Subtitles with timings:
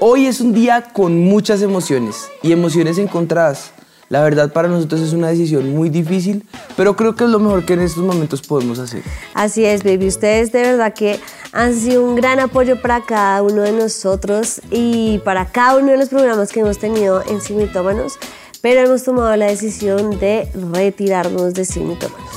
[0.00, 3.72] hoy es un día con muchas emociones y emociones encontradas.
[4.08, 6.44] La verdad para nosotros es una decisión muy difícil,
[6.76, 9.02] pero creo que es lo mejor que en estos momentos podemos hacer.
[9.34, 10.08] Así es, baby.
[10.08, 11.20] Ustedes de verdad que
[11.52, 15.98] han sido un gran apoyo para cada uno de nosotros y para cada uno de
[15.98, 18.14] los programas que hemos tenido en Simitómanos,
[18.60, 22.30] pero hemos tomado la decisión de retirarnos de Simitómanos.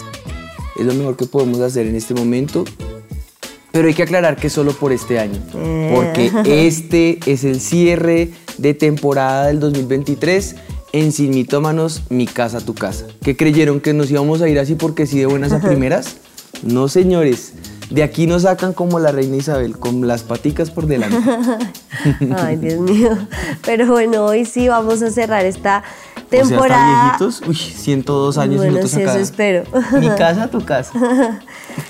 [0.78, 2.66] Es lo mejor que podemos hacer en este momento,
[3.74, 5.92] pero hay que aclarar que solo por este año, Eh.
[5.94, 6.32] porque
[6.68, 10.56] este es el cierre de temporada del 2023
[10.94, 13.06] en Sin Mitómanos, Mi Casa, Tu Casa.
[13.24, 16.18] ¿Qué creyeron que nos íbamos a ir así porque sí de buenas a primeras?
[16.62, 17.54] No, señores.
[17.90, 21.18] De aquí nos sacan como la reina Isabel, con las paticas por delante.
[22.38, 23.18] Ay, Dios mío.
[23.66, 25.84] Pero bueno, hoy sí vamos a cerrar esta
[26.16, 27.04] O sea, temporada.
[27.18, 29.64] viejitos, uy, 102 años y Bueno, nosotros sí, eso espero.
[30.00, 30.92] Mi casa, tu casa.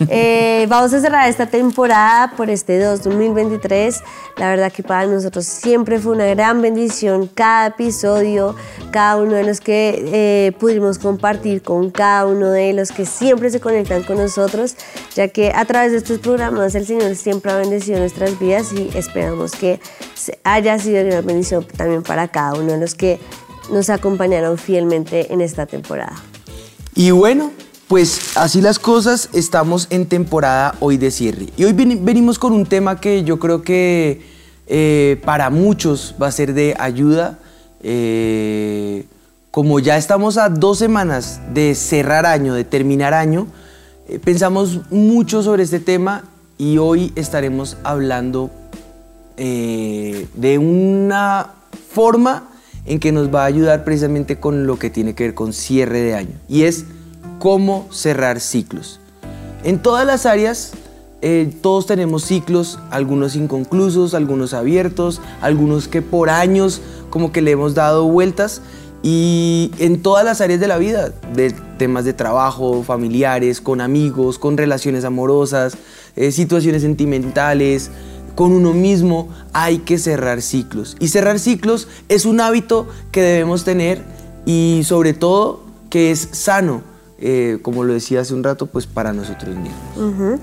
[0.09, 4.01] Eh, vamos a cerrar esta temporada por este 2023.
[4.37, 8.55] La verdad que para nosotros siempre fue una gran bendición cada episodio,
[8.91, 13.49] cada uno de los que eh, pudimos compartir con cada uno de los que siempre
[13.49, 14.75] se conectan con nosotros,
[15.15, 18.89] ya que a través de estos programas el Señor siempre ha bendecido nuestras vidas y
[18.95, 19.79] esperamos que
[20.43, 23.19] haya sido gran bendición también para cada uno de los que
[23.71, 26.15] nos acompañaron fielmente en esta temporada.
[26.95, 27.51] Y bueno,
[27.93, 31.49] pues así las cosas, estamos en temporada hoy de cierre.
[31.57, 34.19] Y hoy veni- venimos con un tema que yo creo que
[34.65, 37.37] eh, para muchos va a ser de ayuda.
[37.83, 39.05] Eh,
[39.51, 43.45] como ya estamos a dos semanas de cerrar año, de terminar año,
[44.09, 46.23] eh, pensamos mucho sobre este tema
[46.57, 48.49] y hoy estaremos hablando
[49.37, 51.51] de una
[51.91, 52.49] forma
[52.87, 56.01] en que nos va a ayudar precisamente con lo que tiene que ver con cierre
[56.01, 56.85] de año y es
[57.43, 59.01] cómo cerrar ciclos.
[59.65, 60.71] En todas las áreas
[61.21, 67.51] eh, todos tenemos ciclos, algunos inconclusos, algunos abiertos, algunos que por años como que le
[67.51, 68.61] hemos dado vueltas
[69.01, 74.39] y en todas las áreas de la vida, de temas de trabajo, familiares, con amigos,
[74.39, 75.75] con relaciones amorosas,
[76.15, 77.91] eh, situaciones sentimentales,
[78.35, 80.95] con uno mismo, hay que cerrar ciclos.
[80.97, 84.01] Y cerrar ciclos es un hábito que debemos tener
[84.45, 85.59] y sobre todo
[85.89, 86.92] que es sano,
[87.25, 90.41] eh, como lo decía hace un rato, pues para nosotros mismos.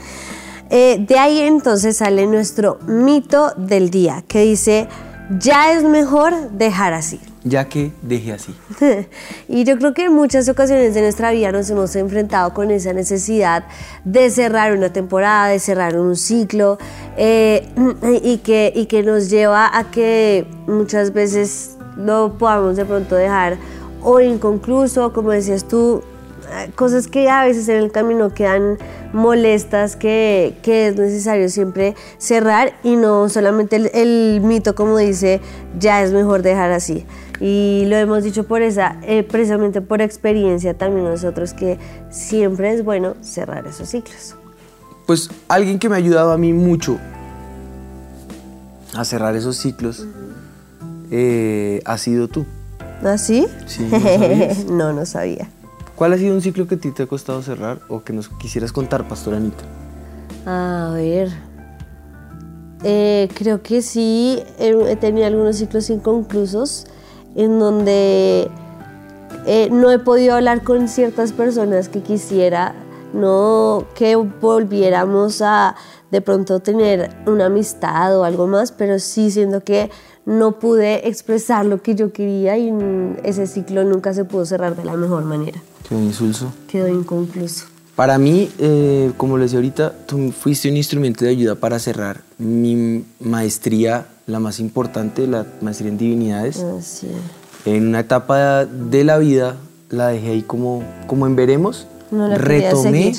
[0.71, 4.89] Eh, de ahí entonces sale nuestro mito del día, que dice,
[5.39, 7.21] ya es mejor dejar así.
[7.45, 8.55] Ya que deje así.
[9.49, 12.95] y yo creo que en muchas ocasiones de nuestra vida nos hemos enfrentado con esa
[12.95, 13.65] necesidad
[14.07, 16.79] de cerrar una temporada, de cerrar un ciclo,
[17.19, 17.69] eh,
[18.23, 23.59] y, que, y que nos lleva a que muchas veces lo podamos de pronto dejar
[24.03, 26.03] o inconcluso, como decías tú,
[26.75, 28.79] cosas que a veces en el camino quedan
[29.13, 35.41] molestas, que, que es necesario siempre cerrar y no solamente el, el mito como dice,
[35.79, 37.07] ya es mejor dejar así.
[37.41, 41.79] Y lo hemos dicho por esa, eh, precisamente por experiencia también nosotros, que
[42.11, 44.37] siempre es bueno cerrar esos ciclos.
[45.07, 46.99] Pues alguien que me ha ayudado a mí mucho
[48.95, 50.07] a cerrar esos ciclos
[51.11, 52.45] eh, ha sido tú.
[53.03, 53.47] ¿Así?
[53.67, 54.65] Sí, ¿no sabías?
[54.71, 55.49] no, no sabía.
[56.01, 58.31] ¿Cuál ha sido un ciclo que a ti te ha costado cerrar o que nos
[58.31, 59.65] quisieras contar, Pastora Anita?
[60.47, 61.29] A ver.
[62.83, 66.87] Eh, creo que sí, he, he tenido algunos ciclos inconclusos
[67.35, 68.51] en donde
[69.45, 72.75] eh, no he podido hablar con ciertas personas que quisiera,
[73.13, 75.77] no que volviéramos a
[76.11, 79.91] de pronto tener una amistad o algo más, pero sí siento que
[80.25, 84.77] no pude expresar lo que yo quería y mm, ese ciclo nunca se pudo cerrar
[84.77, 85.61] de la mejor manera.
[85.91, 86.53] Qué insulso.
[86.69, 87.67] Quedó inconcluso.
[87.97, 92.23] Para mí, eh, como les decía ahorita, tú fuiste un instrumento de ayuda para cerrar
[92.39, 96.59] mi maestría, la más importante, la maestría en divinidades.
[96.61, 97.09] Así.
[97.67, 99.57] En una etapa de la vida
[99.91, 101.87] la dejé ahí como, como en veremos.
[102.11, 103.13] No la retomé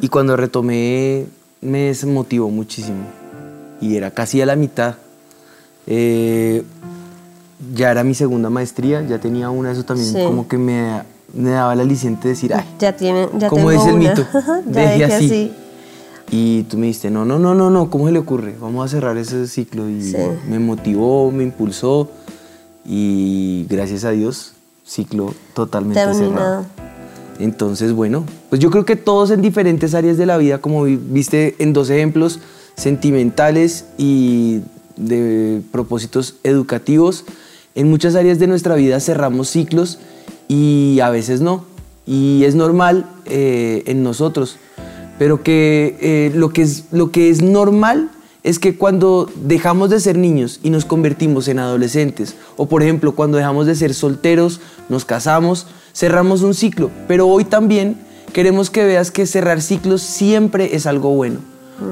[0.00, 1.26] y cuando retomé
[1.60, 3.04] me desmotivó muchísimo.
[3.80, 4.96] Y era casi a la mitad.
[5.86, 6.64] Eh,
[7.74, 10.24] ya era mi segunda maestría, ya tenía una, eso también Sí.
[10.24, 11.02] como que me,
[11.34, 14.26] me daba el aliciente de decir, ay, Ya tiene, ya como dice el mito,
[14.66, 15.52] deje dejé así.
[16.30, 18.56] Y tú me dijiste, no, no, no, no, no, ¿cómo se le ocurre?
[18.58, 19.88] Vamos a cerrar ese ciclo.
[19.90, 20.14] Y
[20.48, 22.08] me motivó, me impulsó
[22.86, 26.64] y gracias a Dios, ciclo totalmente cerrado.
[27.38, 31.56] Entonces, bueno, pues yo creo que todos en diferentes áreas de la vida, como viste
[31.58, 32.40] en dos ejemplos,
[32.76, 34.60] sentimentales y
[34.96, 37.24] de propósitos educativos,
[37.74, 39.98] en muchas áreas de nuestra vida cerramos ciclos
[40.48, 41.64] y a veces no.
[42.06, 44.58] Y es normal eh, en nosotros.
[45.18, 48.10] Pero que, eh, lo que es, lo que es normal
[48.42, 53.14] es que cuando dejamos de ser niños y nos convertimos en adolescentes, o por ejemplo
[53.14, 56.90] cuando dejamos de ser solteros, nos casamos, cerramos un ciclo.
[57.06, 57.96] Pero hoy también
[58.32, 61.38] queremos que veas que cerrar ciclos siempre es algo bueno.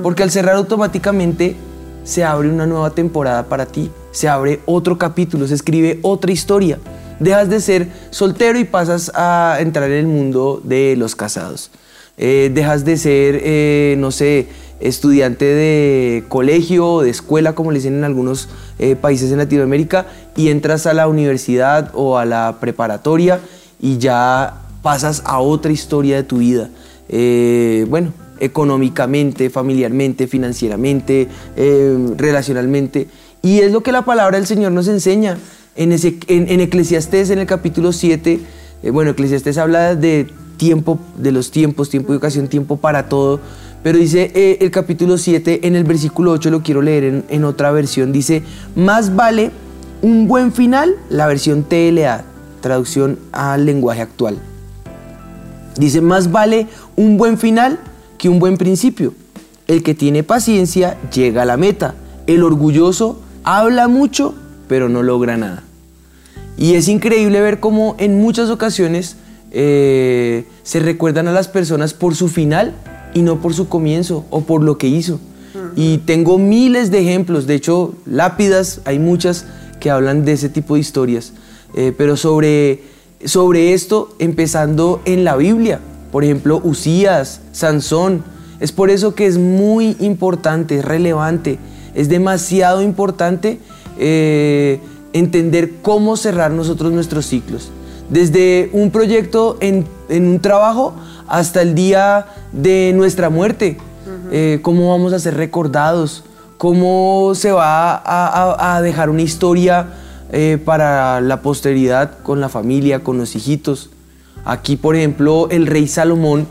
[0.03, 1.57] Porque al cerrar automáticamente
[2.05, 6.79] se abre una nueva temporada para ti, se abre otro capítulo, se escribe otra historia.
[7.21, 11.71] Dejas de ser soltero y pasas a entrar en el mundo de los casados.
[12.23, 14.47] Eh, dejas de ser, eh, no sé,
[14.81, 20.07] estudiante de colegio o de escuela, como le dicen en algunos eh, países en Latinoamérica,
[20.37, 23.41] y entras a la universidad o a la preparatoria
[23.81, 26.69] y ya pasas a otra historia de tu vida.
[27.89, 31.29] bueno, económicamente, familiarmente, financieramente,
[32.17, 33.09] relacionalmente.
[33.43, 35.39] Y es lo que la palabra del Señor nos enseña.
[35.81, 38.39] En, ese, en, Eclesiastés, en el capítulo 7,
[38.93, 40.27] bueno, Eclesiastés habla de
[40.59, 43.41] tiempo, de los tiempos, tiempo y ocasión, tiempo para todo.
[43.83, 47.73] Pero dice eh, el capítulo 7, en el versículo 8, lo quiero leer en, otra
[47.73, 48.43] versión, dice,
[48.77, 49.53] más vale
[50.03, 52.25] un buen final, la versión TLA,
[52.61, 54.37] traducción al lenguaje actual.
[55.79, 57.81] Dice, más vale un buen final
[58.19, 59.15] que un buen principio.
[59.67, 61.95] El que tiene paciencia llega a la meta.
[62.27, 64.35] El orgulloso habla mucho,
[64.69, 65.63] pero no logra nada.
[66.61, 69.17] Y es increíble ver cómo en muchas ocasiones
[69.51, 72.75] eh, se recuerdan a las personas por su final
[73.15, 75.19] y no por su comienzo o por lo que hizo.
[75.75, 79.47] Y tengo miles de ejemplos, de hecho, lápidas, hay muchas
[79.81, 81.33] que hablan de ese tipo de historias,
[81.75, 82.83] eh, pero sobre,
[83.25, 85.81] sobre esto, empezando en la Biblia,
[86.13, 88.23] por ejemplo, Usías, Sansón,
[88.61, 91.59] es por eso que es muy importante, es relevante,
[91.95, 93.59] es demasiado importante
[93.99, 94.81] eh,
[95.13, 97.71] entender cómo cerrar nosotros nuestros ciclos.
[98.09, 100.95] Desde un proyecto en, un trabajo
[101.29, 103.79] hasta el día de nuestra muerte.
[104.33, 106.25] Eh, cómo vamos a ser recordados,
[106.57, 109.89] cómo se va a, dejar una historia
[110.33, 113.91] eh, para la posteridad con la familia, con los hijitos.
[114.45, 116.47] Aquí, por ejemplo, el rey Salomón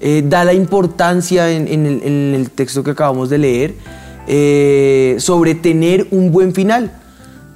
[0.00, 6.54] eh, da la importancia en, el, texto que acabamos de leer sobre tener un buen
[6.54, 6.92] final.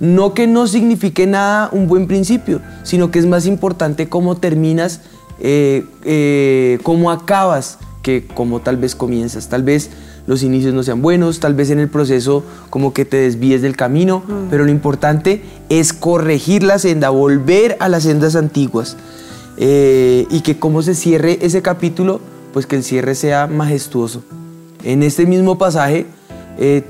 [0.04, 5.00] No que no signifique nada un buen principio, sino que es más importante cómo terminas,
[5.40, 9.48] eh, eh, cómo acabas, que cómo tal vez comienzas.
[9.48, 9.88] Tal vez
[10.26, 13.78] los inicios no sean buenos, tal vez en el proceso como que te desvíes del
[13.78, 14.50] camino, mm.
[14.50, 18.98] pero lo importante es corregir la senda, volver a las sendas antiguas
[19.56, 22.20] eh, y que cómo se cierre ese capítulo,
[22.52, 24.22] pues que el cierre sea majestuoso.
[24.82, 26.04] En este mismo pasaje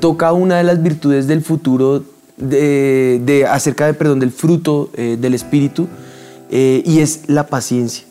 [0.00, 2.02] toca una de las virtudes del futuro
[2.36, 5.88] de, acerca de, perdón, del fruto eh, del Espíritu
[6.50, 8.04] eh, y es la paciencia.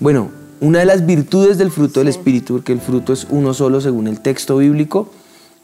[0.00, 0.30] Bueno,
[0.60, 4.06] una de las virtudes del fruto del Espíritu, porque el fruto es uno solo según
[4.08, 5.10] el texto bíblico,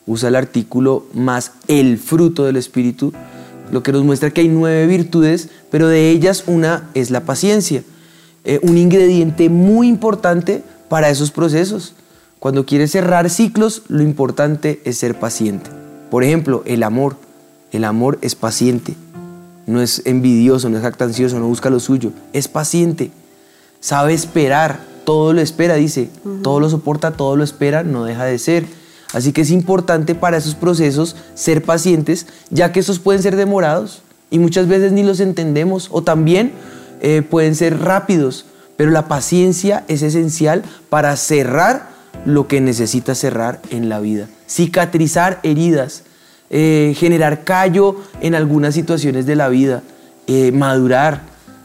[0.06, 3.12] usa el artículo más el fruto del Espíritu,
[3.70, 7.82] lo que nos muestra que hay nueve virtudes, pero de ellas una es la paciencia,
[8.44, 11.94] eh, un ingrediente muy importante para esos procesos.
[12.38, 15.70] Cuando quieres cerrar ciclos, lo importante es ser paciente.
[16.10, 17.16] Por ejemplo, el amor.
[17.72, 18.94] El amor es paciente,
[19.66, 23.10] no es envidioso, no es jactancioso, no busca lo suyo, es paciente,
[23.80, 26.10] sabe esperar, todo lo espera, dice,
[26.42, 28.66] todo lo soporta, todo lo espera, no deja de ser.
[29.14, 34.02] Así que es importante para esos procesos ser pacientes, ya que esos pueden ser demorados
[34.30, 35.88] y muchas veces ni los entendemos.
[35.92, 36.52] O también
[37.00, 38.44] eh, pueden ser rápidos,
[38.76, 41.88] pero la paciencia es esencial para cerrar
[42.26, 46.02] lo que necesita cerrar en la vida, cicatrizar heridas,
[46.50, 49.82] eh, generar callo en algunas situaciones de la vida,
[50.26, 51.22] eh, madurar,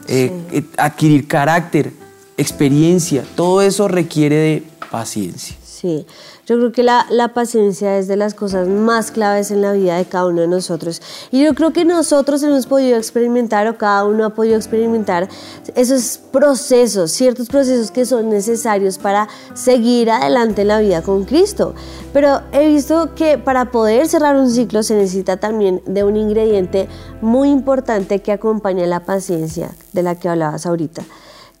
[0.08, 1.92] eh, adquirir carácter,
[2.36, 5.56] experiencia, todo eso requiere de paciencia.
[5.84, 6.06] Sí,
[6.46, 10.06] yo creo que la, paciencia es de las cosas más claves en la vida de
[10.06, 11.02] cada uno de nosotros.
[11.30, 15.28] Y yo creo que nosotros hemos podido experimentar o cada uno ha podido experimentar
[15.74, 21.74] esos procesos, ciertos procesos que son necesarios para seguir adelante en la vida con Cristo.
[22.14, 26.88] Pero he visto que para poder cerrar un ciclo se necesita también de un ingrediente
[27.20, 31.02] muy importante que acompaña la paciencia de la que hablabas ahorita,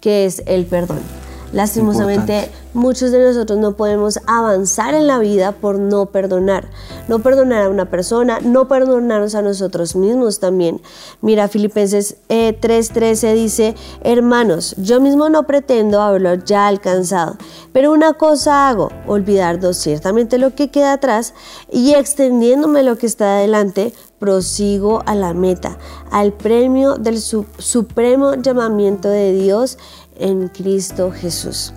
[0.00, 1.23] que es el perdón.
[1.54, 6.68] Lastimosamente, muchos de nosotros no podemos avanzar en la vida por no perdonar.
[7.06, 10.80] No perdonar a una persona, no perdonarnos a nosotros mismos también.
[11.20, 17.36] Mira, Filipenses 3:13 eh, dice, hermanos, yo mismo no pretendo haberlo ya alcanzado,
[17.72, 21.34] pero una cosa hago, olvidar ciertamente lo que queda atrás
[21.70, 25.76] y extendiéndome lo que está adelante, prosigo a la meta,
[26.10, 29.78] al premio del supremo llamamiento de Dios
[30.18, 31.72] en Cristo Jesús.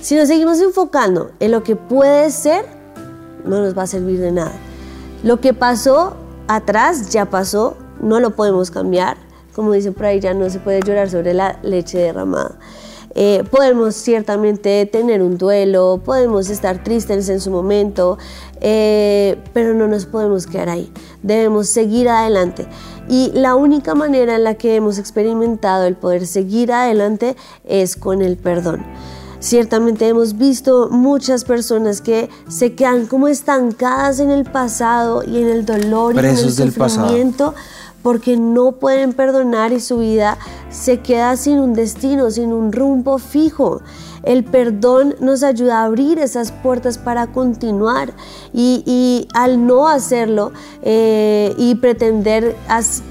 [0.00, 2.64] Si nos seguimos enfocando en lo que puede ser,
[3.44, 4.52] no nos va a servir de nada.
[5.22, 6.16] Lo que pasó
[6.48, 9.16] atrás ya pasó, no lo podemos cambiar.
[9.54, 12.56] Como dice por ahí, ya no se puede llorar sobre la leche derramada.
[13.14, 18.18] Eh, podemos ciertamente tener un duelo, podemos estar tristes en su momento,
[18.60, 20.92] eh, pero no nos podemos quedar ahí.
[21.22, 22.66] Debemos seguir adelante.
[23.10, 28.22] Y la única manera en la que hemos experimentado el poder seguir adelante es con
[28.22, 28.84] el perdón.
[29.40, 35.48] Ciertamente hemos visto muchas personas que se quedan como estancadas en el pasado y en
[35.48, 37.54] el dolor y en el sufrimiento
[38.02, 40.38] porque no pueden perdonar y su vida
[40.70, 43.82] se queda sin un destino, sin un rumbo fijo.
[44.22, 48.12] El perdón nos ayuda a abrir esas puertas para continuar
[48.52, 52.56] y, al no hacerlo eh, y pretender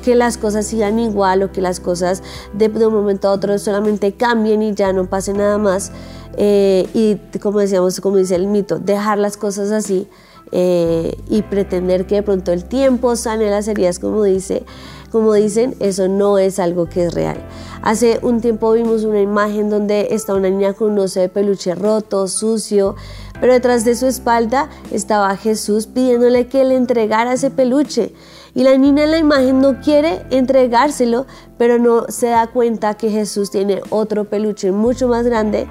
[0.04, 2.22] que las cosas sigan igual o que las cosas
[2.54, 5.92] de, un momento a otro solamente cambien y ya no pase nada más
[6.38, 10.08] eh, y como decíamos, como dice el mito, dejar las cosas así
[10.52, 14.64] eh, y pretender que de pronto el tiempo sane las heridas como dice
[15.12, 17.38] como dicen, eso no es algo que es real.
[17.82, 21.76] Hace un tiempo vimos una imagen donde está una niña con un oso de peluche
[21.76, 22.96] roto, sucio,
[23.40, 28.14] pero detrás de su espalda estaba Jesús pidiéndole que le entregara ese peluche.
[28.56, 31.26] Y la niña en la imagen no quiere entregárselo,
[31.58, 35.68] pero no se da cuenta que Jesús tiene otro peluche mucho más grande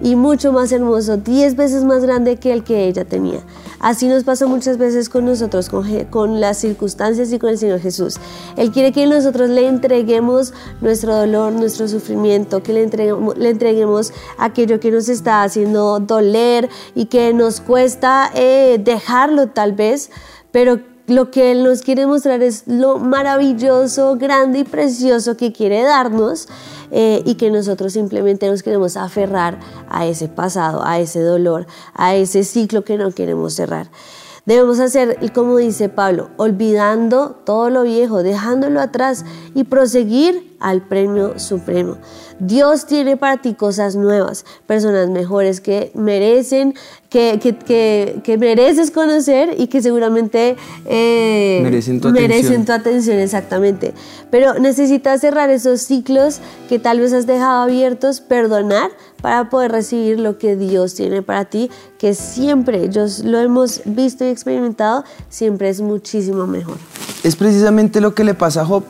[0.00, 3.40] y mucho más hermoso, 10 veces más grande que el que ella tenía.
[3.80, 5.70] Así nos pasa muchas veces con nosotros,
[6.10, 8.16] con, las circunstancias y con el Señor Jesús.
[8.56, 14.12] Él quiere que nosotros le entreguemos nuestro dolor, nuestro sufrimiento, que le entreguemos, le entreguemos
[14.36, 20.10] aquello que nos está haciendo doler y que nos cuesta eh, dejarlo tal vez,
[20.50, 20.80] pero
[21.10, 26.48] lo que Él nos quiere mostrar es lo maravilloso, grande y precioso que quiere darnos
[26.92, 32.14] eh, y que nosotros simplemente nos queremos aferrar a ese pasado, a ese dolor, a
[32.14, 33.90] ese ciclo que no queremos cerrar.
[34.46, 39.24] Debemos hacer, como dice Pablo, olvidando todo lo viejo, dejándolo atrás
[39.54, 41.98] y proseguir al premio supremo.
[42.40, 46.74] Dios tiene para ti cosas nuevas, personas mejores que merecen,
[47.10, 47.38] que,
[48.24, 50.56] que, mereces conocer y que seguramente
[50.86, 53.92] eh, merecen, tu, merecen tu atención exactamente.
[54.30, 60.18] Pero necesitas cerrar esos ciclos que tal vez has dejado abiertos, perdonar para poder recibir
[60.18, 65.68] lo que Dios tiene para ti, que siempre, ellos lo hemos visto y experimentado, siempre
[65.68, 66.78] es muchísimo mejor.
[67.22, 68.84] Es precisamente lo que le pasa a Job.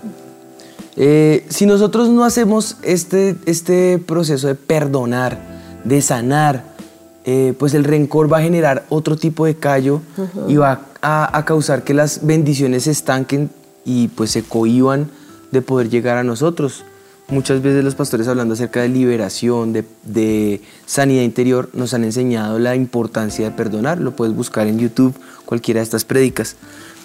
[1.03, 5.41] Eh, si nosotros no hacemos este, este proceso de perdonar,
[5.83, 6.63] de sanar,
[7.25, 10.03] eh, pues el rencor va a generar otro tipo de callo
[10.47, 13.49] y va a, causar que las bendiciones se estanquen
[13.87, 15.09] y pues se cohiban
[15.53, 16.85] de poder llegar a nosotros.
[17.29, 22.59] Muchas veces los pastores hablando acerca de liberación, de, de, sanidad interior, nos han enseñado
[22.59, 24.03] la importancia de perdonar.
[24.03, 25.15] Lo puedes buscar en YouTube,
[25.47, 26.57] cualquiera de estas prédicas.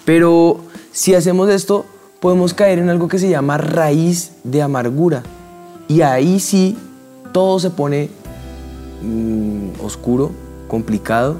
[0.04, 0.60] Pero
[0.92, 1.86] si hacemos esto,
[2.20, 5.22] podemos caer en algo que se llama raíz de amargura.
[5.88, 6.76] Y ahí sí
[7.32, 8.08] todo se pone
[9.02, 10.32] mm, oscuro,
[10.68, 11.36] complicado,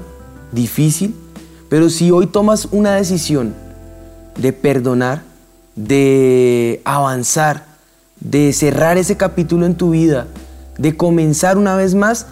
[0.51, 1.15] difícil.
[1.69, 3.53] Pero si hoy tomas una decisión
[4.37, 5.23] de perdonar,
[5.75, 7.65] de avanzar,
[8.19, 10.27] de cerrar ese capítulo en tu vida,
[10.77, 12.27] de comenzar una vez más,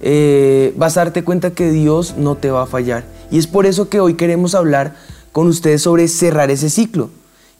[0.00, 3.04] eh, vas a darte cuenta que Dios no te va a fallar.
[3.30, 4.94] Y es por eso que hoy queremos hablar
[5.32, 7.10] con ustedes sobre cerrar ese ciclo.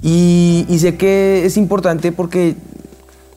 [0.03, 2.57] Y, sé que es importante porque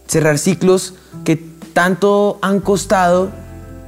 [0.08, 0.94] cerrar ciclos
[1.26, 1.36] que
[1.74, 3.32] tanto han costado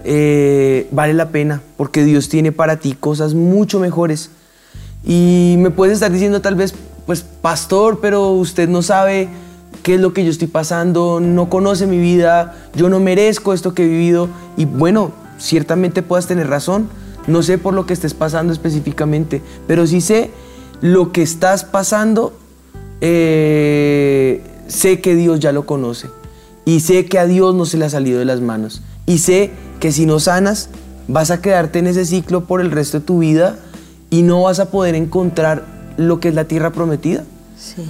[0.04, 4.30] eh, vale la pena porque Dios tiene para ti cosas mucho mejores.
[5.06, 6.74] Y me puedes estar diciendo tal vez,
[7.06, 9.30] pues pastor, pero usted no sabe
[9.84, 13.74] qué es lo que yo estoy pasando, no conoce mi vida, yo no merezco esto
[13.74, 14.28] que he vivido.
[14.58, 16.90] Y bueno, ciertamente puedas tener razón.
[17.28, 20.32] No sé por lo que estés pasando específicamente, pero sí sé
[20.82, 22.34] lo que estás pasando
[23.08, 26.10] eh, sé que Dios ya lo conoce
[26.66, 29.52] y sé que a Dios no se le ha salido de las manos y sé
[29.80, 30.70] que si no sanas
[31.08, 33.60] vas a quedarte en ese ciclo por el resto de tu vida
[34.10, 35.66] y no vas a poder encontrar
[35.98, 37.24] lo que es la tierra prometida.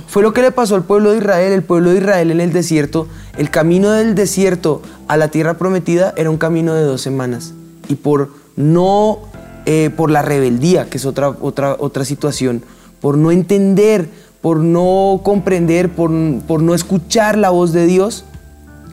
[0.07, 1.53] Fue lo que le pasó al pueblo de Israel.
[1.53, 3.07] El pueblo de Israel en el desierto,
[3.37, 7.53] el camino del desierto a la tierra prometida era un camino de dos semanas.
[7.87, 9.19] Y por no,
[9.65, 12.63] eh, por la rebeldía, que es otra, otra, otra situación,
[13.01, 14.09] por no entender,
[14.45, 16.11] por no comprender, por,
[16.41, 18.25] por no escuchar la voz de Dios,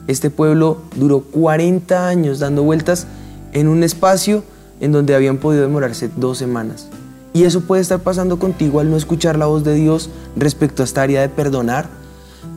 [0.07, 3.05] este pueblo duró 40 años dando vueltas
[3.51, 4.43] en un espacio
[4.79, 6.87] en donde habían podido demorarse dos semanas.
[7.33, 10.85] Y eso puede estar pasando contigo al no escuchar la voz de Dios respecto a
[10.85, 11.85] esta área de perdonar.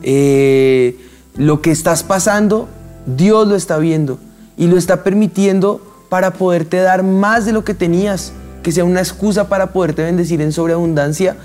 [0.03, 0.99] Eh,
[1.37, 2.67] lo que estás pasando,
[3.05, 4.17] Dios lo está viendo
[4.57, 9.01] y lo está permitiendo para poderte dar más de lo que tenías, que sea una
[9.01, 11.37] excusa para poderte bendecir en sobreabundancia.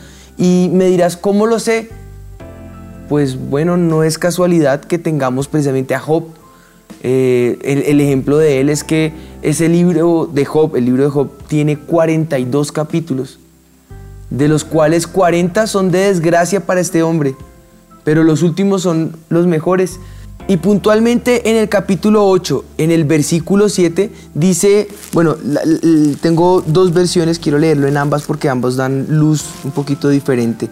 [0.41, 1.87] Y me dirás, ¿cómo lo sé?
[3.07, 6.23] Pues bueno, no es casualidad que tengamos precisamente a Job.
[7.03, 11.09] Eh, el, el ejemplo de él es que ese libro de Job, el libro de
[11.11, 13.37] Job, tiene 42 capítulos,
[14.31, 17.35] de los cuales 40 son de desgracia para este hombre,
[18.03, 19.99] pero los últimos son los mejores.
[20.51, 25.37] Y puntualmente en el capítulo 8, en el versículo 7, dice, bueno,
[26.19, 30.69] tengo dos versiones, quiero leerlo en ambas porque ambos dan luz un poquito diferente.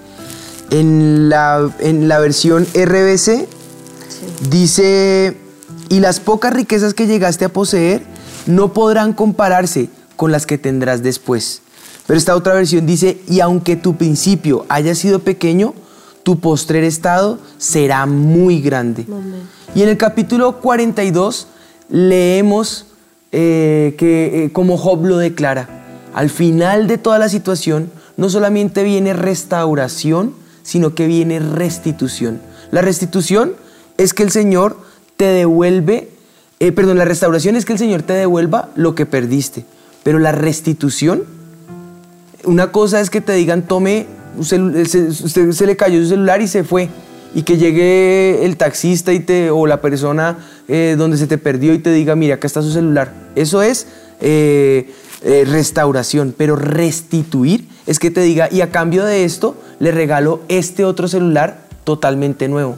[0.69, 3.47] En la, en la versión RBC
[4.49, 5.37] dice,
[5.87, 8.03] y las pocas riquezas que llegaste a poseer
[8.47, 11.61] no podrán compararse con las que tendrás después.
[12.05, 15.73] Pero esta otra versión dice, y aunque tu principio haya sido pequeño,
[16.29, 19.07] tu postrer estado será muy grande.
[19.73, 21.47] Y en el capítulo 42
[21.89, 22.85] leemos
[23.31, 25.67] eh, que eh, como Job lo declara,
[26.13, 32.39] al final de toda la situación no solamente viene restauración, sino que viene restitución.
[32.69, 33.53] La restitución
[33.97, 34.77] es que el Señor
[35.17, 36.09] te devuelve
[36.59, 39.65] eh, perdón, la restauración es que el Señor te devuelva lo que perdiste,
[40.03, 41.23] pero la restitución,
[42.43, 44.05] una cosa es que te digan, tome,
[44.39, 46.89] usted, se, le cayó su celular y se fue,
[47.35, 51.73] y que llegue el taxista y te, o la persona eh, donde se te perdió
[51.73, 53.13] y te diga, mira, acá está su celular.
[53.35, 53.87] Eso es
[54.21, 54.91] eh,
[55.21, 60.85] restauración, pero restituir es que te diga, y a cambio de esto, le regalo este
[60.85, 62.77] otro celular totalmente nuevo.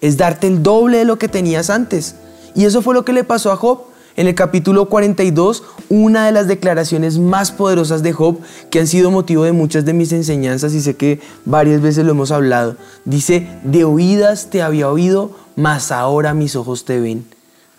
[0.00, 2.14] Es darte el doble de lo que tenías antes.
[2.54, 3.80] Y eso fue lo que le pasó a Job.
[4.16, 8.38] En el capítulo 42, una de las declaraciones más poderosas de Job,
[8.70, 12.12] que han sido motivo de muchas de mis enseñanzas y sé que varias veces lo
[12.12, 17.26] hemos hablado, dice, de oídas te había oído, mas ahora mis ojos te ven.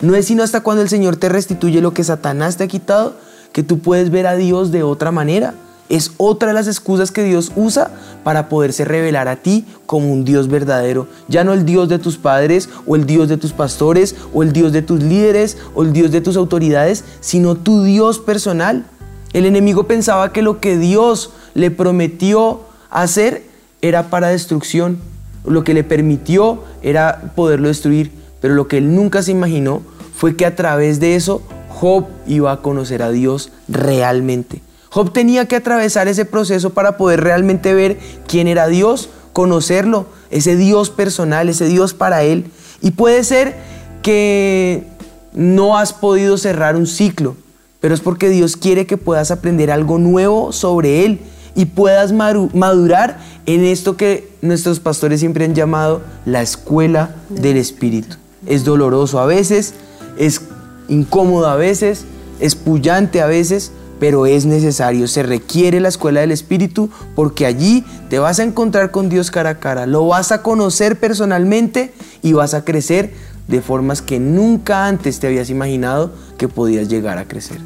[0.00, 3.16] No es sino hasta cuando el Señor te restituye lo que Satanás te ha quitado,
[3.52, 5.54] que tú puedes ver a Dios de otra manera.
[5.88, 7.90] Es otra de las excusas que Dios usa
[8.22, 11.08] para poderse revelar a ti como un Dios verdadero.
[11.28, 14.52] Ya no el Dios de tus padres o el Dios de tus pastores o el
[14.52, 18.84] Dios de tus líderes o el Dios de tus autoridades, sino tu Dios personal.
[19.32, 23.44] El enemigo pensaba que lo que Dios le prometió hacer
[23.80, 24.98] era para destrucción.
[25.46, 28.12] Lo que le permitió era poderlo destruir.
[28.40, 29.82] Pero lo que él nunca se imaginó
[30.14, 34.60] fue que a través de eso Job iba a conocer a Dios realmente.
[34.90, 40.56] Job tenía que atravesar ese proceso para poder realmente ver quién era Dios, conocerlo, ese
[40.56, 42.50] Dios personal, ese Dios para él.
[42.80, 43.56] Y puede ser
[44.02, 44.84] que
[45.32, 47.36] no has podido cerrar un ciclo,
[47.80, 51.20] pero es porque Dios quiere que puedas aprender algo nuevo sobre Él
[51.54, 58.16] y puedas madurar en esto que nuestros pastores siempre han llamado la escuela del Espíritu.
[58.46, 59.74] Es doloroso a veces,
[60.18, 60.40] es
[60.88, 62.04] incómodo a veces,
[62.40, 67.84] es pullante a veces, pero es necesario, se requiere la escuela del Espíritu porque allí
[68.08, 72.32] te vas a encontrar con Dios cara a cara, lo vas a conocer personalmente y
[72.32, 73.12] vas a crecer
[73.48, 77.58] de formas que nunca antes te habías imaginado que podías llegar a crecer.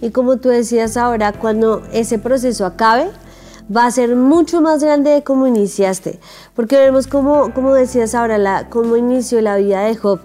[0.00, 3.08] Y como tú decías ahora, cuando ese proceso acabe,
[3.74, 6.18] va a ser mucho más grande de cómo iniciaste,
[6.54, 10.20] porque vemos como, como decías ahora, la, cómo inició la vida de Job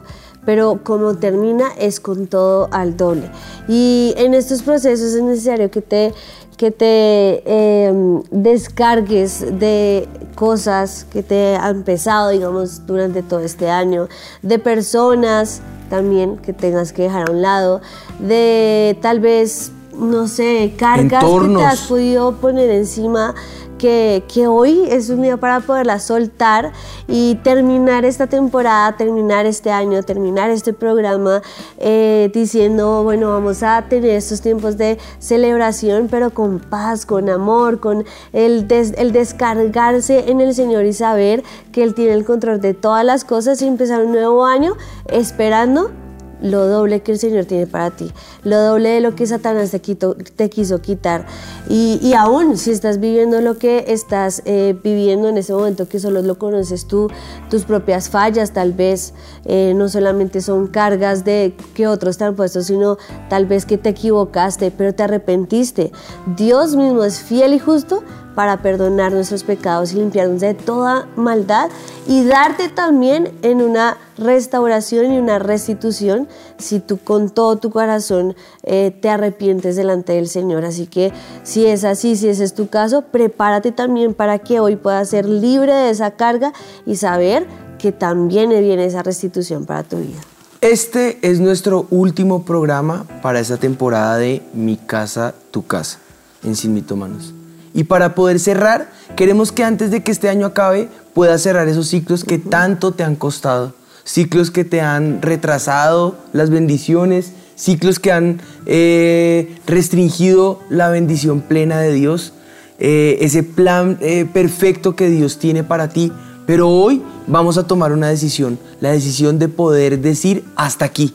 [0.47, 3.29] pero como termina es con todo al doble.
[3.67, 6.13] Y en estos procesos es necesario que te,
[6.55, 14.07] que te em, descargues de cosas que te han pesado, digamos, durante todo este año,
[14.41, 17.81] de personas también que tengas que dejar a un lado,
[18.17, 23.35] de tal vez, no sé, cargas que te has podido poner encima
[23.77, 26.71] que, hoy es un día para poderla soltar
[27.07, 31.41] y terminar esta temporada, terminar este año, terminar este programa
[31.77, 37.79] eh, diciendo, bueno, vamos a tener estos tiempos de celebración, pero con paz, con amor,
[37.79, 42.73] con el, el descargarse en el Señor y saber que Él tiene el control de
[42.73, 44.75] todas las cosas y empezar un nuevo año
[45.07, 45.91] esperando
[46.41, 48.11] lo doble que el Señor tiene para ti,
[48.43, 51.25] lo doble de lo que Satanás te, quiso quitar.
[51.69, 55.99] Y, y, aún si estás viviendo lo que estás eh, viviendo en ese momento, que
[55.99, 57.09] solo lo conoces tú,
[57.49, 59.13] tus propias fallas tal vez,
[59.45, 62.97] eh, no solamente son cargas de que otros te han puesto, sino
[63.29, 65.91] tal vez que te equivocaste, pero te arrepentiste.
[66.35, 68.03] Dios mismo es fiel y justo
[68.37, 71.71] para perdonar nuestros pecados y limpiarnos de toda maldad
[72.05, 76.27] y darte también en una restauración y una restitución
[76.59, 80.65] si tú con todo tu corazón eh, te arrepientes delante del Señor.
[80.65, 84.75] Así que si es así, si ese es tu caso, prepárate también para que hoy
[84.75, 86.53] puedas ser libre de esa carga
[86.85, 87.47] y saber
[87.79, 90.19] que también viene esa restitución para tu vida.
[90.61, 95.97] Este es nuestro último programa para esta temporada de Mi casa, tu casa,
[96.43, 97.33] en Sin Mitomanos.
[97.77, 101.87] Y para poder cerrar, queremos que antes de que este año acabe puedas cerrar esos
[101.87, 108.11] ciclos que tanto te han costado, ciclos que te han retrasado las bendiciones, ciclos que
[108.11, 112.33] han eh, restringido la bendición plena de Dios,
[112.79, 116.11] eh, ese plan eh, perfecto que Dios tiene para ti.
[116.47, 121.13] Pero hoy vamos a tomar una decisión, la decisión de poder decir hasta aquí,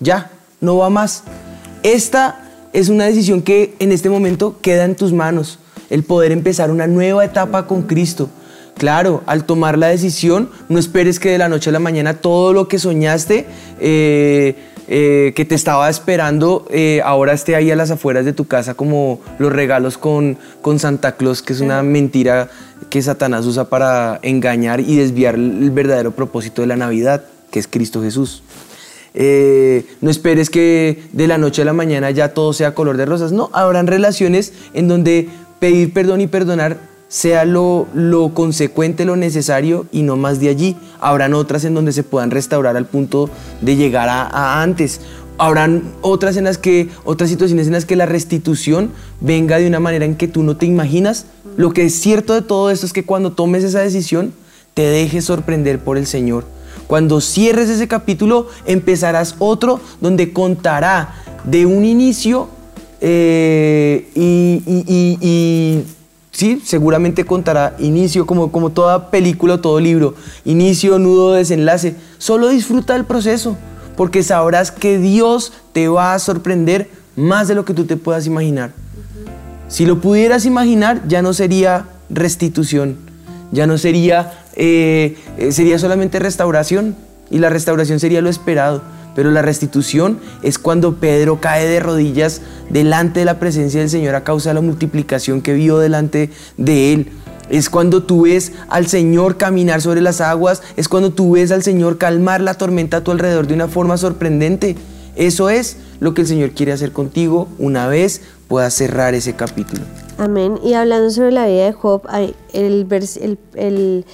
[0.00, 0.30] ya,
[0.62, 1.24] no va más.
[1.82, 5.58] Esta es una decisión que en este momento queda en tus manos
[5.90, 8.28] el poder empezar una nueva etapa con Cristo.
[8.78, 12.52] Claro, al tomar la decisión, no esperes que de la noche a la mañana todo
[12.52, 13.44] lo que soñaste,
[13.80, 14.54] eh,
[14.86, 18.74] eh, que te estaba esperando, eh, ahora esté ahí a las afueras de tu casa
[18.74, 22.50] como los regalos con, con Santa Claus, que es una mentira
[22.88, 27.66] que Satanás usa para engañar y desviar el verdadero propósito de la Navidad, que es
[27.66, 28.44] Cristo Jesús.
[29.12, 33.32] no esperes que de la noche a la mañana ya todo sea color de rosas.
[33.32, 39.86] No, habrán relaciones en donde pedir perdón y perdonar sea lo, lo, consecuente, lo necesario
[39.92, 40.76] y no más de allí.
[41.00, 45.00] Habrán otras en donde se puedan restaurar al punto de llegar a, antes.
[45.38, 48.90] Habrán otras en las que, otras situaciones en las que la restitución
[49.20, 51.26] venga de una manera en que tú no te imaginas.
[51.56, 54.32] Lo que es cierto de todo esto es que cuando tomes esa decisión,
[54.74, 56.44] te dejes sorprender por el Señor.
[56.86, 62.48] Cuando cierres ese capítulo, empezarás otro donde contará de un inicio
[63.00, 65.82] eh, y,
[66.30, 71.94] sí, seguramente contará inicio, como, como toda película o todo libro, inicio, nudo, desenlace.
[72.18, 73.56] Solo disfruta del proceso,
[73.96, 78.26] porque sabrás que Dios te va a sorprender más de lo que tú te puedas
[78.26, 78.72] imaginar.
[79.68, 82.96] Si lo pudieras imaginar, ya no sería restitución,
[83.52, 86.96] ya no sería, eh, eh, sería solamente restauración,
[87.30, 88.82] y la restauración sería lo esperado.
[89.14, 92.40] Pero la restitución es cuando Pedro cae de rodillas
[92.70, 96.92] delante de la presencia del Señor a causa de la multiplicación que vio delante de
[96.92, 97.12] él.
[97.50, 101.62] Es cuando tú ves al Señor caminar sobre las aguas, es cuando tú ves al
[101.62, 104.76] Señor calmar la tormenta a tu alrededor de una forma sorprendente.
[105.16, 109.82] Eso es lo que el Señor quiere hacer contigo una vez puedas cerrar ese capítulo.
[110.16, 110.58] Amén.
[110.64, 114.06] Y hablando sobre la vida de Job, el, el, el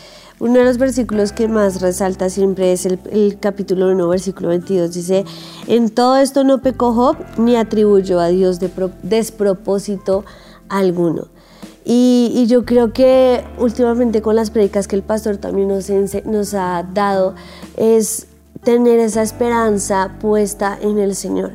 [0.45, 4.93] uno de los versículos que más resalta siempre es el, capítulo 1, versículo 22.
[4.93, 5.25] Dice,
[5.67, 8.71] en todo esto no pecó Job ni atribuyó a Dios de
[9.03, 10.27] despropósito
[10.69, 11.29] alguno.
[11.87, 15.89] Y, yo creo que últimamente con las predicas que el pastor también nos,
[16.27, 17.35] nos ha dado
[17.79, 18.27] es
[18.65, 21.53] tener esa esperanza puesta en el Señor.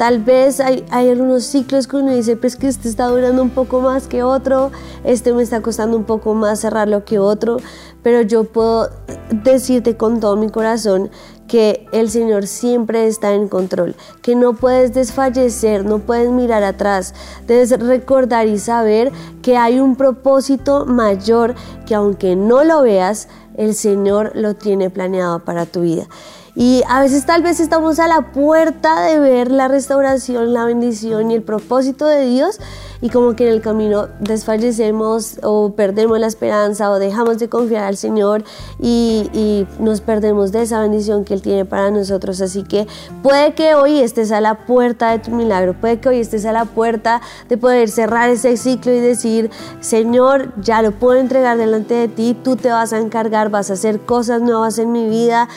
[0.00, 3.50] Tal vez hay, hay, algunos ciclos que uno dice, pues que este está durando un
[3.50, 4.72] poco más que otro,
[5.04, 7.58] este me está costando un poco más cerrarlo que otro,
[8.02, 8.88] pero yo puedo
[9.30, 11.10] decirte con todo mi corazón
[11.46, 17.12] que el Señor siempre está en control, que no puedes desfallecer, no puedes mirar atrás,
[17.46, 23.74] debes recordar y saber que hay un propósito mayor que aunque no lo veas, el
[23.74, 26.08] Señor lo tiene planeado para tu vida.
[26.54, 31.30] Y a veces tal vez estamos a la puerta de ver la restauración, la bendición
[31.30, 32.58] y el propósito de Dios
[33.02, 37.84] y como que en el camino desfallecemos o perdemos la esperanza o dejamos de confiar
[37.84, 38.44] al Señor
[38.78, 42.40] y, nos perdemos de esa bendición que Él tiene para nosotros.
[42.40, 42.86] Así que
[43.22, 46.52] puede que hoy estés a la puerta de tu milagro, puede que hoy estés a
[46.52, 51.94] la puerta de poder cerrar ese ciclo y decir, Señor, ya lo puedo entregar delante
[51.94, 55.48] de ti, tú te vas a encargar, vas a hacer cosas nuevas en mi vida,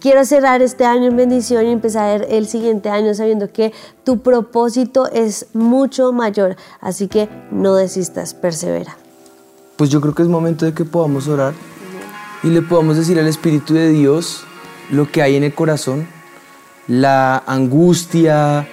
[0.00, 3.72] quiero cerrar este año en bendición y empezar el siguiente año sabiendo que
[4.04, 6.56] tu propósito es mucho mayor.
[7.08, 8.96] Que no desistas, persevera.
[9.76, 11.54] Pues yo creo que es momento de que podamos orar
[12.42, 14.44] y le podamos decir al Espíritu de Dios
[14.90, 16.06] lo que hay en el corazón,
[16.88, 18.68] la angustia,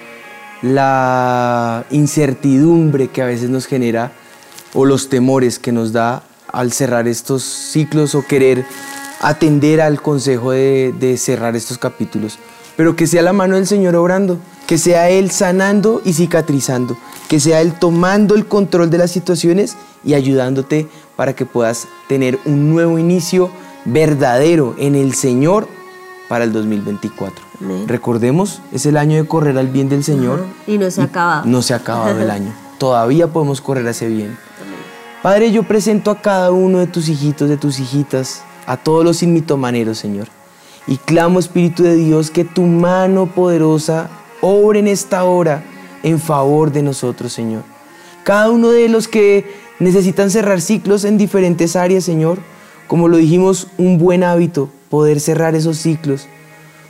[0.62, 4.12] la incertidumbre que a veces nos genera
[4.74, 8.66] o los temores que nos da al cerrar estos ciclos o querer
[9.22, 12.40] atender al consejo de, de cerrar estos capítulos.
[12.76, 16.96] pero que sea la mano del Señor obrando, que sea Él sanando y cicatrizando,
[17.28, 22.38] que sea Él tomando el control de las situaciones y ayudándote para que puedas tener
[22.46, 23.50] un nuevo inicio
[23.86, 25.68] verdadero en el Señor
[26.28, 27.44] para el 2024.
[27.88, 30.46] Recordemos, es el año de correr al bien del Señor.
[30.68, 31.46] Y no se ha acabado.
[31.48, 32.54] No se ha acabado el año.
[32.78, 34.38] Todavía podemos correr a ese bien.
[35.24, 39.24] Padre, yo presento a cada uno de tus hijitos, de tus hijitas, a todos los
[39.24, 40.28] inmitomaneros, Señor.
[40.86, 45.64] Y clamo, Espíritu de Dios, que tu mano poderosa obre en esta hora
[46.04, 47.64] en favor de nosotros, Señor.
[48.24, 49.46] Cada uno de los que
[49.80, 52.40] necesitan cerrar ciclos en diferentes áreas, Señor,
[52.88, 56.28] como lo dijimos, un buen hábito, poder cerrar esos ciclos,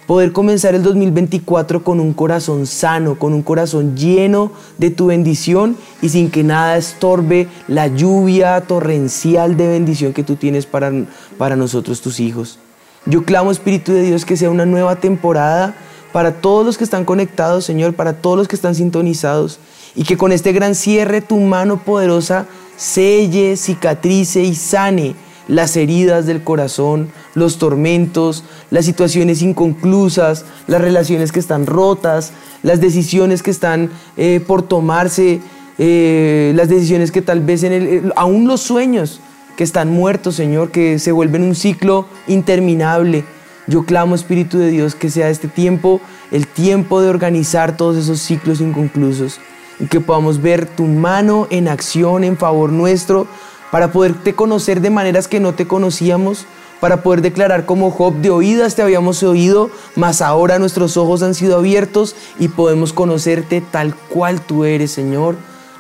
[0.07, 5.77] poder comenzar el 2024 con un corazón sano, con un corazón lleno de tu bendición
[6.01, 10.91] y sin que nada estorbe la lluvia torrencial de bendición que tú tienes para,
[11.37, 12.59] para nosotros, tus hijos.
[13.05, 15.75] Yo clamo, Espíritu de Dios, que sea una nueva temporada
[16.11, 19.59] para todos los que están conectados, Señor, para todos los que están sintonizados,
[19.95, 22.45] y que con este gran cierre tu mano poderosa
[22.77, 25.15] selle, cicatrice y sane
[25.49, 32.79] las heridas del corazón, los tormentos, las situaciones inconclusas, las relaciones que están rotas, las
[32.79, 35.41] decisiones que están eh, por tomarse,
[35.77, 39.21] eh, las decisiones que tal vez en eh, aún los sueños
[39.57, 43.25] que están muertos, Señor, que se vuelven un ciclo interminable.
[43.69, 46.01] Yo clamo, Espíritu de Dios, que sea este tiempo
[46.31, 49.39] el tiempo de organizar todos esos ciclos inconclusos
[49.79, 53.27] y que podamos ver tu mano en acción en favor nuestro
[53.71, 56.47] para poderte conocer de maneras que no te conocíamos,
[56.79, 61.35] para poder declarar como Job de oídas te habíamos oído, mas ahora nuestros ojos han
[61.35, 65.35] sido abiertos y podemos conocerte tal cual tú eres, Señor.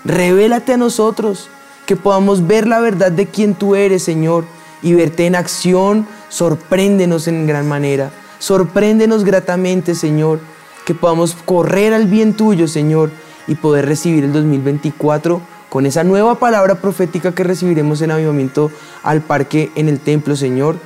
[0.05, 1.49] Revélate a nosotros,
[1.87, 4.45] que podamos ver la verdad de quién tú eres, Señor,
[4.83, 6.05] y verte en acción.
[6.29, 8.11] Sorpréndenos en gran manera.
[8.39, 10.39] Sorpréndenos gratamente, Señor,
[10.85, 13.11] que podamos correr al bien tuyo, Señor,
[13.47, 18.71] y poder recibir el 2024 con esa nueva palabra profética que recibiremos en avivamiento
[19.03, 20.77] al parque en el templo, Señor.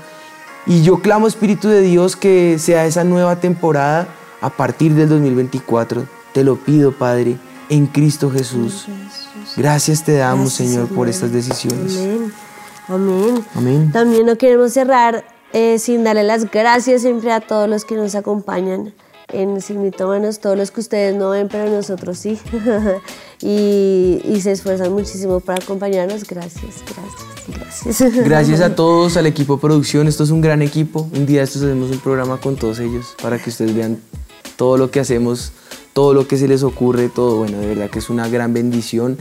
[0.65, 4.08] Y yo clamo, Espíritu de Dios, que sea esa nueva temporada
[4.41, 6.06] a partir del 2024.
[6.34, 7.38] Te lo pido, Padre,
[7.69, 8.88] en Cristo Jesús.
[9.56, 11.97] Gracias te damos, Señor, por estas decisiones.
[11.97, 12.34] Amén.
[12.88, 13.45] Amén.
[13.56, 13.91] Amén.
[13.91, 18.15] También no queremos cerrar eh, sin darle las gracias siempre a todos los que nos
[18.15, 18.93] acompañan
[19.31, 22.39] en Signitómanos, todos los que ustedes no ven, pero nosotros sí.
[23.41, 26.23] y, y, se esfuerzan muchísimo para acompañarnos.
[26.25, 28.15] Gracias, gracias, gracias.
[28.25, 30.07] Gracias a todos, al equipo de producción.
[30.07, 31.09] Esto es un gran equipo.
[31.13, 33.99] Un día estos hacemos un programa con todos ellos para que ustedes vean
[34.55, 35.51] todo lo que hacemos,
[35.93, 37.37] todo lo que se les ocurre, todo.
[37.37, 39.17] Bueno, de verdad que es una gran bendición.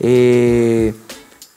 [0.00, 0.94] Eh,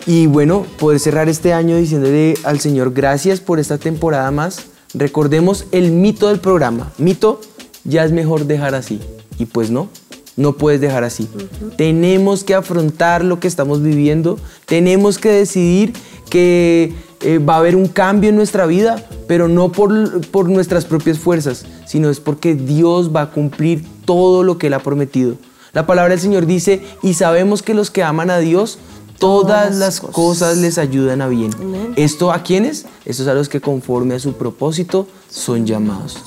[0.06, 4.68] y bueno, poder cerrar este año diciéndole al Señor gracias por esta temporada más.
[4.94, 6.92] Recordemos el mito del programa.
[6.98, 7.42] Mito
[7.84, 9.00] ya es mejor dejar así.
[9.38, 9.90] Y pues no,
[10.36, 11.28] no puedes dejar así.
[11.76, 15.94] Tenemos que afrontar lo que estamos viviendo, tenemos que decidir
[16.30, 20.86] que eh, va a haber un cambio en nuestra vida, pero no por, por nuestras
[20.86, 25.36] propias fuerzas, sino es porque Dios va a cumplir todo lo que Él ha prometido.
[25.74, 28.80] La palabra del Señor dice, y sabemos que los que aman a Dios,
[29.20, 30.58] todas las cosas.
[30.58, 31.52] les ayudan a bien.
[31.96, 32.86] ¿Esto a quiénes?
[33.06, 36.18] Estos a los que conforme a su propósito son llamados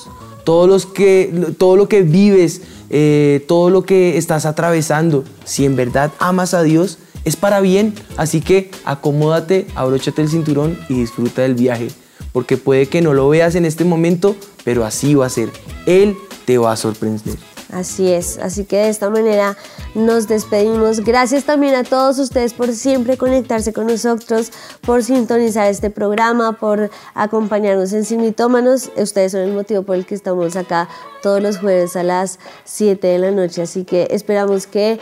[0.44, 5.76] todo, los que, todo lo que vives, eh, todo lo que estás atravesando, si en
[5.76, 7.94] verdad amas a Dios, es para bien.
[8.16, 11.88] Así que acomódate, abróchate el cinturón y disfruta del viaje.
[12.32, 15.50] Porque puede que no lo veas en este momento, pero así va a ser.
[15.86, 17.36] Él te va a sorprender.
[17.72, 19.56] Así es, así que de esta manera
[19.94, 21.00] nos despedimos.
[21.00, 26.90] Gracias también a todos ustedes por siempre conectarse con nosotros, por sintonizar este programa, por
[27.14, 28.90] acompañarnos en Simitómanos.
[28.94, 30.86] Ustedes son el motivo por el que estamos acá
[31.22, 35.00] todos los jueves a las 7 de la noche, así que esperamos que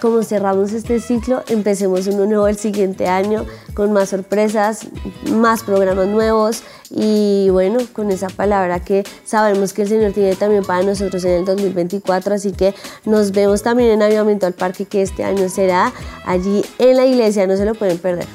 [0.00, 4.86] como cerramos este ciclo, empecemos uno nuevo el siguiente año con más sorpresas,
[5.30, 10.64] más programas nuevos y bueno, con esa palabra que sabemos que el Señor tiene también
[10.64, 15.02] para nosotros en el 2024, así que nos vemos también en Avivamiento al Parque que
[15.02, 15.92] este año será
[16.24, 18.26] allí en la iglesia, no se lo pueden perder.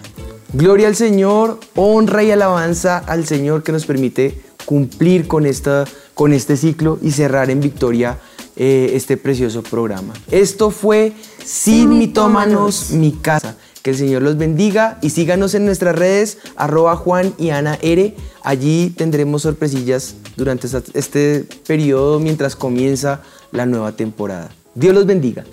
[0.53, 6.33] Gloria al Señor, honra y alabanza al Señor que nos permite cumplir con, esta, con
[6.33, 8.19] este ciclo y cerrar en victoria
[8.57, 10.13] eh, este precioso programa.
[10.29, 13.55] Esto fue Sin Mitómanos, mi casa.
[13.81, 18.15] Que el Señor los bendiga y síganos en nuestras redes, arroba Juan y Ana R.
[18.43, 24.51] Allí tendremos sorpresillas durante este periodo mientras comienza la nueva temporada.
[24.75, 25.43] Dios los bendiga.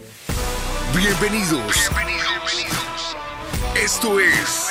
[0.94, 1.90] Bienvenidos.
[1.90, 3.16] Bienvenidos.
[3.82, 4.66] Esto es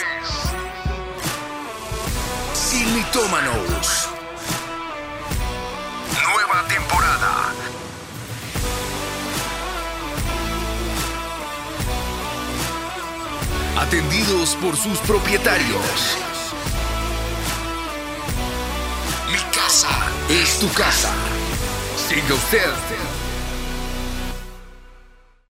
[2.53, 4.06] Sin Mitómanos.
[13.79, 16.17] Atendidos por sus propietarios.
[19.31, 19.89] Mi casa
[20.29, 21.13] es tu casa.
[22.07, 23.16] Siga usted